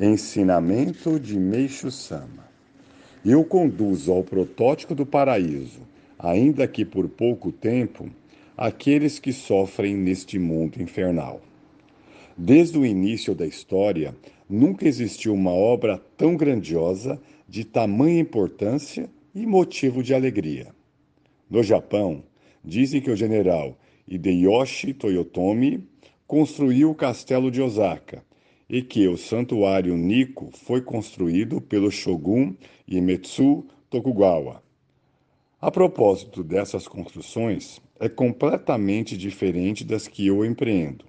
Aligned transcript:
Ensinamento 0.00 1.20
de 1.20 1.38
Meixo 1.38 1.90
Sama. 1.90 2.48
Eu 3.22 3.44
conduzo 3.44 4.10
ao 4.10 4.24
protótipo 4.24 4.94
do 4.94 5.04
paraíso, 5.04 5.82
ainda 6.18 6.66
que 6.66 6.82
por 6.82 7.06
pouco 7.10 7.52
tempo, 7.52 8.08
aqueles 8.56 9.18
que 9.18 9.34
sofrem 9.34 9.94
neste 9.94 10.38
mundo 10.38 10.80
infernal. 10.80 11.42
Desde 12.34 12.78
o 12.78 12.86
início 12.86 13.34
da 13.34 13.46
história, 13.46 14.16
nunca 14.48 14.88
existiu 14.88 15.34
uma 15.34 15.52
obra 15.52 16.00
tão 16.16 16.38
grandiosa, 16.38 17.20
de 17.46 17.62
tamanha 17.62 18.18
importância 18.18 19.10
e 19.34 19.44
motivo 19.44 20.02
de 20.02 20.14
alegria. 20.14 20.68
No 21.50 21.62
Japão, 21.62 22.24
dizem 22.64 22.98
que 23.02 23.10
o 23.10 23.16
general 23.16 23.78
Hideyoshi 24.08 24.94
Toyotomi 24.94 25.86
construiu 26.26 26.90
o 26.90 26.94
castelo 26.94 27.50
de 27.50 27.60
Osaka 27.60 28.24
e 28.72 28.80
que 28.80 29.06
o 29.06 29.18
santuário 29.18 29.94
Nikko 29.94 30.48
foi 30.50 30.80
construído 30.80 31.60
pelo 31.60 31.90
shogun 31.90 32.54
Iemitsu 32.90 33.66
Tokugawa. 33.90 34.62
A 35.60 35.70
propósito 35.70 36.42
dessas 36.42 36.88
construções, 36.88 37.82
é 38.00 38.08
completamente 38.08 39.16
diferente 39.16 39.84
das 39.84 40.08
que 40.08 40.26
eu 40.26 40.42
empreendo. 40.42 41.04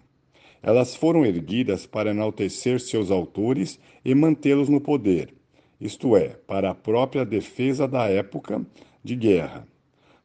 Elas 0.62 0.94
foram 0.94 1.26
erguidas 1.26 1.86
para 1.88 2.12
enaltecer 2.12 2.80
seus 2.82 3.10
autores 3.10 3.80
e 4.04 4.14
mantê-los 4.14 4.68
no 4.68 4.82
poder, 4.82 5.34
isto 5.80 6.18
é, 6.18 6.30
para 6.46 6.70
a 6.70 6.76
própria 6.76 7.26
defesa 7.26 7.88
da 7.88 8.10
época 8.10 8.64
de 9.02 9.16
guerra. 9.16 9.66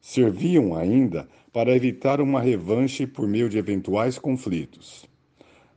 Serviam 0.01 0.75
ainda 0.75 1.27
para 1.51 1.75
evitar 1.75 2.21
uma 2.21 2.41
revanche 2.41 3.07
por 3.07 3.27
meio 3.27 3.49
de 3.49 3.57
eventuais 3.57 4.19
conflitos. 4.19 5.08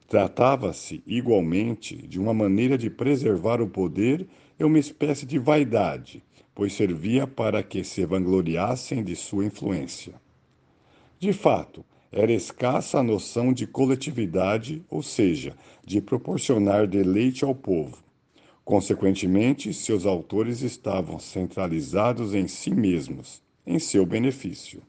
Tratava-se, 0.09 1.03
igualmente, 1.07 1.97
de 1.97 2.21
uma 2.21 2.35
maneira 2.35 2.77
de 2.77 2.91
preservar 2.91 3.61
o 3.61 3.69
poder 3.69 4.27
e 4.59 4.65
uma 4.65 4.79
espécie 4.79 5.25
de 5.25 5.39
vaidade, 5.39 6.23
pois 6.55 6.75
servia 6.75 7.27
para 7.27 7.63
que 7.63 7.83
se 7.83 8.05
vangloriassem 8.05 9.03
de 9.03 9.17
sua 9.17 9.47
influência. 9.47 10.15
De 11.19 11.33
fato, 11.33 11.85
era 12.11 12.31
escassa 12.31 12.99
a 12.99 13.03
noção 13.03 13.55
de 13.55 13.67
coletividade, 13.67 14.85
ou 14.91 15.03
seja, 15.03 15.57
de 15.83 16.01
proporcionar 16.01 16.87
deleite 16.87 17.43
ao 17.43 17.55
povo. 17.55 17.97
Consequentemente, 18.65 19.73
seus 19.73 20.05
autores 20.05 20.61
estavam 20.61 21.19
centralizados 21.19 22.35
em 22.35 22.47
si 22.47 22.71
mesmos, 22.71 23.43
em 23.67 23.79
seu 23.79 24.05
benefício. 24.05 24.83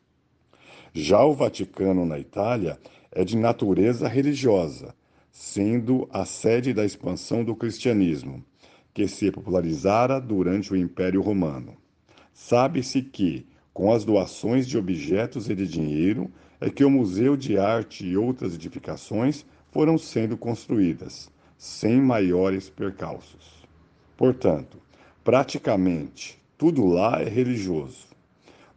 Já 0.94 1.24
o 1.24 1.34
Vaticano, 1.34 2.06
na 2.06 2.20
Itália, 2.20 2.78
é 3.10 3.24
de 3.24 3.38
natureza 3.38 4.08
religiosa 4.08 4.94
sendo 5.36 6.08
a 6.12 6.26
sede 6.26 6.76
da 6.76 6.86
expansão 6.86 7.44
do 7.44 7.56
cristianismo, 7.56 8.46
que 8.94 9.08
se 9.08 9.32
popularizara 9.32 10.22
durante 10.22 10.72
o 10.72 10.76
Império 10.76 11.24
Romano. 11.24 11.76
Sabe-se 12.32 13.02
que, 13.02 13.48
com 13.74 13.92
as 13.92 14.06
doações 14.06 14.68
de 14.68 14.78
objetos 14.78 15.50
e 15.50 15.56
de 15.56 15.68
dinheiro, 15.68 16.32
é 16.62 16.70
que 16.70 16.86
o 16.86 16.90
Museu 16.90 17.36
de 17.36 17.58
Arte 17.58 18.06
e 18.06 18.16
outras 18.16 18.54
edificações 18.54 19.44
foram 19.72 19.98
sendo 19.98 20.38
construídas, 20.38 21.32
sem 21.58 22.00
maiores 22.00 22.70
percalços. 22.70 23.68
Portanto, 24.16 24.78
praticamente 25.24 26.40
tudo 26.60 26.86
lá 26.86 27.20
é 27.20 27.28
religioso. 27.28 28.06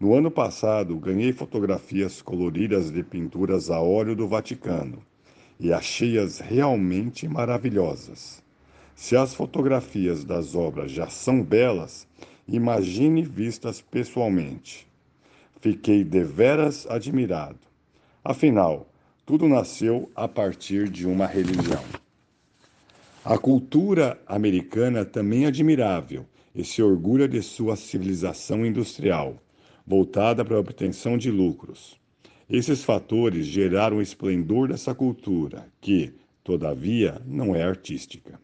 No 0.00 0.14
ano 0.14 0.30
passado, 0.30 0.96
ganhei 0.96 1.34
fotografias 1.34 2.22
coloridas 2.22 2.90
de 2.90 3.02
pinturas 3.02 3.70
a 3.70 3.78
óleo 3.78 4.16
do 4.16 4.26
Vaticano 4.26 5.02
e 5.58 5.72
achei-as 5.72 6.38
realmente 6.38 7.26
maravilhosas. 7.26 8.42
Se 8.94 9.16
as 9.16 9.34
fotografias 9.34 10.24
das 10.24 10.54
obras 10.54 10.90
já 10.90 11.08
são 11.08 11.42
belas, 11.42 12.06
imagine 12.48 13.22
vistas 13.22 13.80
pessoalmente. 13.80 14.86
Fiquei 15.60 16.04
deveras 16.04 16.86
admirado. 16.88 17.58
Afinal, 18.24 18.88
tudo 19.24 19.48
nasceu 19.48 20.10
a 20.14 20.28
partir 20.28 20.88
de 20.88 21.06
uma 21.06 21.26
religião. 21.26 21.82
A 23.24 23.36
cultura 23.36 24.20
americana 24.26 25.04
também 25.04 25.44
é 25.44 25.48
admirável 25.48 26.24
e 26.54 26.64
se 26.64 26.82
orgulha 26.82 27.28
de 27.28 27.42
sua 27.42 27.74
civilização 27.74 28.64
industrial, 28.64 29.36
voltada 29.86 30.44
para 30.44 30.56
a 30.56 30.60
obtenção 30.60 31.18
de 31.18 31.30
lucros. 31.30 31.98
Esses 32.48 32.84
fatores 32.84 33.44
geraram 33.44 33.96
o 33.96 34.02
esplendor 34.02 34.68
dessa 34.68 34.94
cultura, 34.94 35.66
que, 35.80 36.14
todavia, 36.44 37.20
não 37.26 37.56
é 37.56 37.64
artística. 37.64 38.38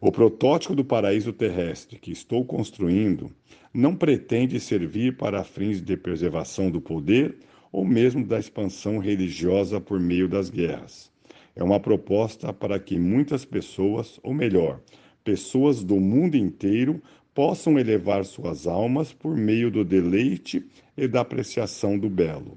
O 0.00 0.10
protótipo 0.10 0.74
do 0.74 0.82
paraíso 0.82 1.30
terrestre 1.30 1.98
que 1.98 2.10
estou 2.10 2.42
construindo 2.42 3.30
não 3.72 3.94
pretende 3.94 4.58
servir 4.58 5.18
para 5.18 5.44
fins 5.44 5.82
de 5.82 5.94
preservação 5.94 6.70
do 6.70 6.80
poder 6.80 7.36
ou 7.70 7.84
mesmo 7.84 8.26
da 8.26 8.38
expansão 8.38 8.96
religiosa 8.96 9.78
por 9.78 10.00
meio 10.00 10.26
das 10.26 10.48
guerras. 10.48 11.12
É 11.54 11.62
uma 11.62 11.78
proposta 11.78 12.50
para 12.50 12.80
que 12.80 12.98
muitas 12.98 13.44
pessoas, 13.44 14.18
ou 14.22 14.32
melhor, 14.32 14.80
pessoas 15.22 15.84
do 15.84 16.00
mundo 16.00 16.34
inteiro, 16.34 17.02
possam 17.34 17.78
elevar 17.78 18.24
suas 18.24 18.66
almas 18.66 19.12
por 19.12 19.36
meio 19.36 19.70
do 19.70 19.84
deleite 19.84 20.64
e 20.96 21.06
da 21.06 21.20
apreciação 21.20 21.98
do 21.98 22.08
belo. 22.08 22.56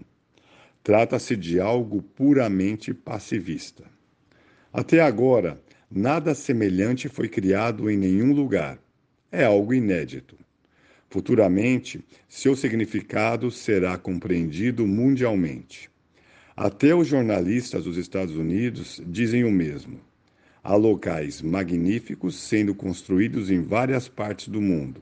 Trata-se 0.85 1.35
de 1.35 1.59
algo 1.59 1.99
puramente 1.99 2.93
passivista. 2.93 3.85
Até 4.71 5.01
agora, 5.01 5.59
nada 5.89 6.35
semelhante 6.35 7.09
foi 7.09 7.27
criado 7.27 7.89
em 7.89 7.97
nenhum 7.97 8.31
lugar. 8.31 8.77
É 9.31 9.45
algo 9.45 9.73
inédito. 9.73 10.37
Futuramente, 11.09 12.05
seu 12.29 12.55
significado 12.55 13.49
será 13.49 13.97
compreendido 13.97 14.85
mundialmente. 14.85 15.89
Até 16.55 16.93
os 16.93 17.07
jornalistas 17.07 17.85
dos 17.85 17.97
Estados 17.97 18.35
Unidos 18.35 19.01
dizem 19.07 19.43
o 19.43 19.51
mesmo. 19.51 19.99
Há 20.63 20.75
locais 20.75 21.41
magníficos 21.41 22.35
sendo 22.35 22.75
construídos 22.75 23.49
em 23.49 23.59
várias 23.63 24.07
partes 24.07 24.49
do 24.49 24.61
mundo, 24.61 25.01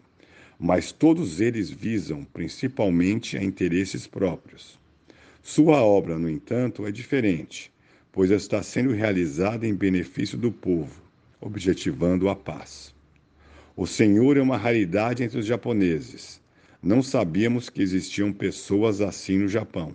mas 0.58 0.94
todos 0.94 1.42
eles 1.42 1.70
visam 1.70 2.24
principalmente 2.24 3.38
a 3.38 3.44
interesses 3.44 4.08
próprios. 4.08 4.82
Sua 5.46 5.84
obra, 5.84 6.18
no 6.18 6.30
entanto, 6.30 6.88
é 6.88 6.92
diferente, 6.92 7.70
pois 8.14 8.31
está 8.31 8.64
sendo 8.64 8.94
realizada 8.94 9.68
em 9.68 9.76
benefício 9.76 10.38
do 10.38 10.50
povo, 10.50 11.04
objetivando 11.42 12.30
a 12.30 12.36
paz. 12.36 12.96
O 13.76 13.86
Senhor 13.86 14.38
é 14.38 14.42
uma 14.42 14.56
raridade 14.56 15.22
entre 15.22 15.38
os 15.38 15.46
japoneses. 15.46 16.42
Não 16.81 17.04
sabíamos 17.04 17.70
que 17.70 17.81
existiam 17.81 18.31
pessoas 18.31 19.02
assim 19.02 19.40
no 19.40 19.50
Japão. 19.50 19.94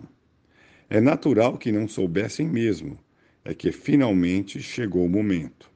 É 0.87 1.01
natural 1.01 1.57
que 1.57 1.71
não 1.71 1.87
soubessem 1.87 2.47
mesmo, 2.47 2.99
é 3.43 3.51
que 3.51 3.71
finalmente 3.71 4.61
chegou 4.61 5.03
o 5.03 5.09
momento. 5.09 5.71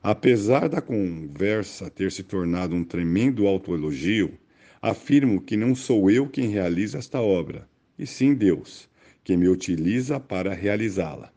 Apesar 0.00 0.68
da 0.68 0.80
conversa 0.80 1.90
ter 1.90 2.12
se 2.12 2.22
tornado 2.22 2.76
um 2.76 2.84
tremendo 2.84 3.48
autoelogio, 3.48 4.38
afirmo 4.80 5.42
que 5.42 5.56
não 5.56 5.74
sou 5.74 6.08
eu 6.08 6.28
quem 6.28 6.48
realiza 6.48 6.98
esta 6.98 7.20
obra 7.20 7.66
e 7.98 8.06
sim 8.06 8.34
Deus, 8.34 8.88
que 9.24 9.36
me 9.36 9.48
utiliza 9.48 10.20
para 10.20 10.54
realizá-la. 10.54 11.32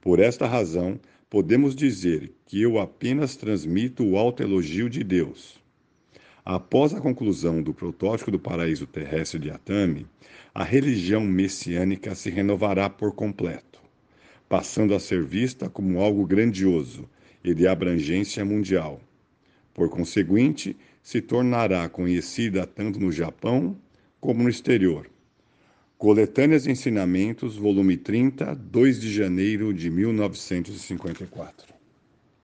Por 0.00 0.18
esta 0.18 0.46
razão, 0.46 0.98
podemos 1.28 1.76
dizer 1.76 2.32
que 2.46 2.60
eu 2.60 2.78
apenas 2.78 3.36
transmito 3.36 4.04
o 4.04 4.16
alto 4.16 4.42
elogio 4.42 4.88
de 4.88 5.04
Deus. 5.04 5.60
Após 6.44 6.94
a 6.94 7.00
conclusão 7.00 7.62
do 7.62 7.74
protótipo 7.74 8.30
do 8.30 8.38
paraíso 8.38 8.86
terrestre 8.86 9.38
de 9.38 9.50
Atami, 9.50 10.06
a 10.54 10.64
religião 10.64 11.20
messiânica 11.20 12.14
se 12.14 12.30
renovará 12.30 12.88
por 12.88 13.14
completo, 13.14 13.80
passando 14.48 14.94
a 14.94 14.98
ser 14.98 15.22
vista 15.22 15.68
como 15.68 16.00
algo 16.00 16.26
grandioso 16.26 17.08
e 17.44 17.54
de 17.54 17.68
abrangência 17.68 18.44
mundial. 18.44 19.00
Por 19.74 19.90
conseguinte, 19.90 20.76
se 21.02 21.20
tornará 21.20 21.88
conhecida 21.88 22.66
tanto 22.66 22.98
no 22.98 23.12
Japão 23.12 23.76
como 24.18 24.42
no 24.42 24.48
exterior 24.48 25.08
Coletâneas 26.00 26.62
de 26.62 26.70
Ensinamentos, 26.70 27.58
volume 27.58 27.94
30, 27.94 28.54
2 28.54 29.00
de 29.02 29.12
janeiro 29.12 29.74
de 29.74 29.90
1954. 29.90 31.79